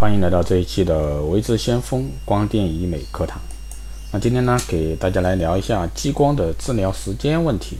[0.00, 3.38] 欢迎来到这一期的维之先锋光电医美课堂。
[4.10, 7.76] 那今天呢，给大家来聊一下激光的治疗时间问题。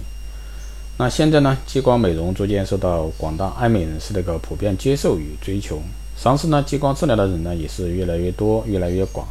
[0.99, 5.81] 那现在呢，激光美容逐渐受到广大爱美人士的一个普遍接受与追求，
[6.15, 9.27] 尝试呢激光治疗的人呢也是越来越多、越来越广。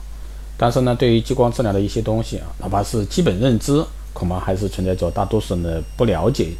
[0.57, 6.53] 但是呢，对于激光治疗的一些东西啊，哪怕是基本认知，恐怕还是存在着大多数人的不了解。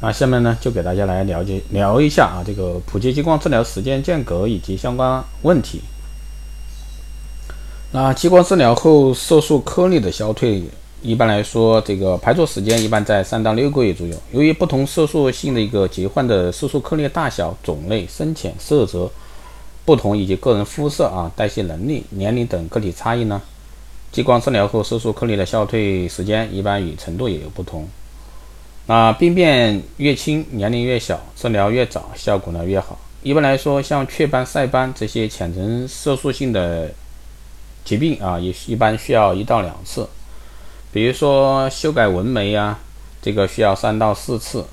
[0.00, 5.80] 那下面呢，就给大家来了解聊一下啊，这个普及激光治疗时间间隔以及相关问题。
[7.92, 10.62] 那激光治疗后色素颗粒的消退，
[11.00, 14.14] 一般来说，这个排除时间一般在三到六个月左右。
[14.32, 19.10] 由于不同色素性的一个疾患的色素颗粒大小、种类、深浅、色泽
[19.86, 23.40] 不同，以及个人肤色啊、代谢能力、年龄等个体差异呢，
[24.12, 27.88] 激光治疗后色素颗粒的消退时间一般与程度也有不同。
[28.88, 32.98] 那病变越轻，年龄越小，治疗越早，效果呢越好。
[33.22, 36.88] 一般来说，像雀斑、晒斑这些浅层色素性的
[37.84, 40.08] 疾病啊，也一般需要一到两次。
[40.92, 42.78] 比如说修改纹眉呀，
[43.20, 44.64] 这个需要三到四次。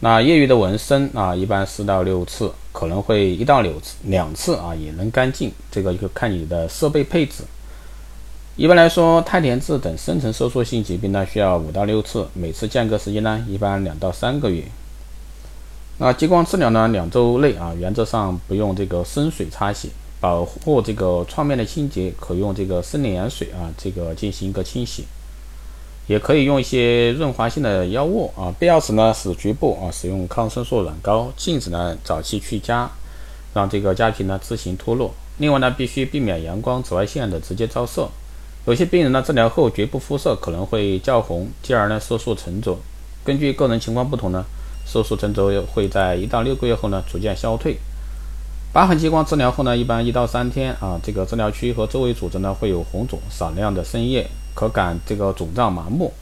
[0.00, 5.52] 那业余的纹身啊，一般四到六次，可能会一到六次两次啊，也能干净。
[5.70, 7.44] 这个就看你的设备配置。
[8.60, 14.62] 一般来说，太田痣等深层色素性疾病呢，需要五到六次，每次间隔时间呢，一般两到三个月。
[15.96, 19.88] 那激光治疗呢，两周内啊，原则上不用这个生水擦洗，
[20.20, 25.06] 保护这个创面的清洁，可用这个生理盐水啊，这个进行一个清洗，
[26.06, 32.88] 也可以用一些润滑性的药物啊，必要时呢，使局部啊使用抗生素软膏，禁止呢早期去痂，
[33.54, 35.14] 让这个痂皮呢自行脱落。
[35.38, 38.06] 另外呢，必须避免阳光、紫外线的直接照射。
[38.66, 42.76] 有些病人呢，治疗后局部肤色可能会较红，继而呢色素沉着。
[43.24, 44.44] 根据个人情况不同呢，
[44.86, 47.76] 色素沉着会在一到六个月后呢逐渐消退。
[48.72, 56.12] 疤痕激光治疗后呢，一般一到三天啊，这个治疗区和周围组织呢会有红肿、少量的渗液，可感这个肿胀麻木。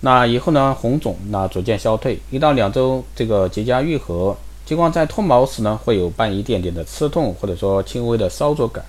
[0.00, 4.36] 那以后呢红肿那逐渐消退，一到两周这个结痂愈合。
[4.64, 8.84] 激光在脱毛时呢会有伴一点点的刺痛，或者说轻微的烧灼感。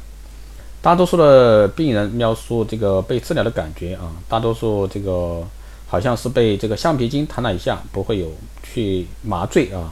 [0.81, 5.43] 大多数的病人描述这个被治疗的感觉啊，大多数这个
[5.88, 8.31] 好像是被这个橡皮筋弹了一下，不会有
[8.63, 9.91] 去麻醉啊。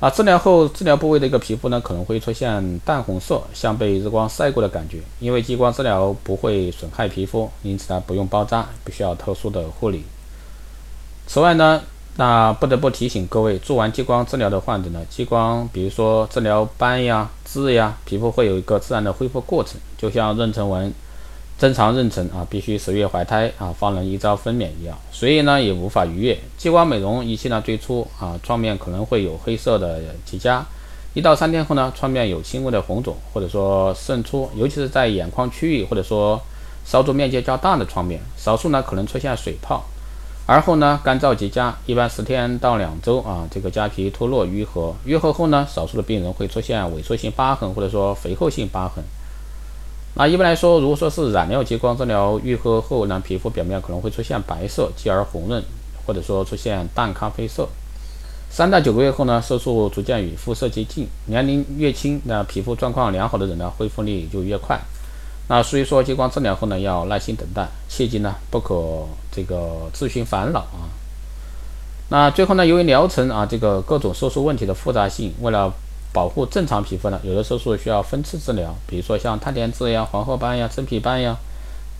[0.00, 4.98] 啊，治疗后治疗部位的一个皮肤呢，可能会出现淡红色，像被日光晒过的感觉。
[5.20, 10.04] 因为激光治疗不会损害皮肤，因此呢不用包扎，不需要特殊的护理。
[11.26, 11.82] 此外呢。
[12.18, 20.90] 那不得不提醒各位，做完激光治疗的患者呢，激光比如说治疗斑呀、痣呀，皮肤会有一个自然的恢复过程，就像妊娠纹
[21.58, 26.38] 正常妊娠啊，必须十月怀胎啊，方能一朝分娩一样，所以呢也无法逾越。
[26.56, 30.62] 激光美容仪器呢最初啊，创面可能会有黑色的结痂，
[31.12, 36.40] 一到三天后呢，创面有轻微的红肿或者说渗出，尤其是在眼眶区域或者说
[36.86, 39.84] 烧灼面积较大的创面，少数呢可能出现水泡。
[40.48, 44.94] 而后呢，干燥结痂，一般十天到两周啊，这个痂皮脱落愈合。
[45.04, 49.02] 愈合后呢，少数的病人会出现萎缩性疤痕或者说肥厚性疤痕。
[50.14, 55.60] 那一般来说，如果说是染料激光治疗愈合后呢，皮肤表面可能会出现白色，继而红润，
[56.06, 57.68] 或者说出现淡咖啡色。
[58.48, 61.08] 三到九个月后呢，色素逐渐与肤色接近。
[61.26, 64.80] 年龄越轻，那皮肤状况良好的人呢，恢复力就越快。
[65.48, 70.90] 那所以说，激光治疗后呢，要耐心等待，切记呢，不可这个自寻烦恼啊。
[72.08, 75.72] 那最后呢，由于疗程啊，这个各种色素问题的复杂性，为了
[76.12, 81.36] 保护正常皮肤呢，有的色素需要分次治疗，比如说像太田痣呀、黄褐斑呀、真皮斑呀，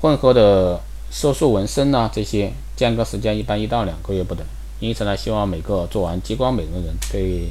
[0.01, 0.81] 混合的
[1.11, 4.45] 色素纹身呐，这些间隔时间一般一到两个月不等。
[4.81, 7.49] 因此呢，希望每个做完激光美容人对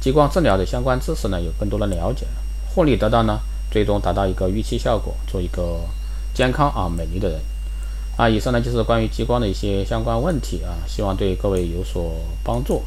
[0.00, 2.26] 激光治疗的相关知识呢，有更多的了解，
[2.72, 3.40] 获利得到呢。
[3.72, 5.80] 最终达到一个预期效果，做一个
[6.34, 7.40] 健康啊美丽的人
[8.16, 8.28] 啊。
[8.28, 12.82] 以上呢就是关于激光的一些相关问题啊，希望对各位有所帮助。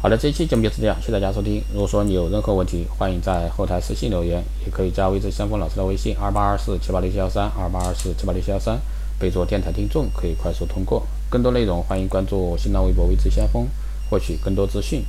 [0.00, 1.60] 好的，这一期节目就是这样，谢谢大家收听。
[1.72, 8.78] 如果说你有任何问题，欢迎在后台私信留言，也可以加微之先锋老师的微信二八二四七八六七幺三二八二四七八六七幺三，
[9.18, 11.04] 备注电台听众，可以快速通过。
[11.28, 13.66] 更多内容欢迎关注新浪微博微之先锋，
[14.08, 15.04] 获取更多资讯。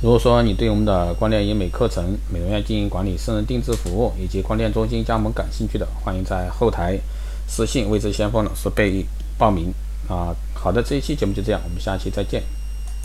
[0.00, 6.96] 如果说你对我们的光电医美课程、美容院经营管理、私人定制服务以及光电中心加盟感兴趣的，欢迎在后台
[7.48, 9.04] 私信“未知先锋”老师备
[9.36, 9.74] 报名
[10.08, 10.32] 啊。
[10.54, 12.40] 好的，这一期节目就这样，我们下期再见。